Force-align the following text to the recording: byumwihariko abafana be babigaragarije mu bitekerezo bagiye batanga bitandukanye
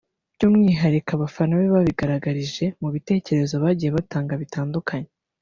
byumwihariko 0.35 1.09
abafana 1.17 1.51
be 1.59 1.67
babigaragarije 1.75 2.65
mu 2.81 2.89
bitekerezo 2.95 3.55
bagiye 3.63 3.89
batanga 3.97 4.33
bitandukanye 4.41 5.09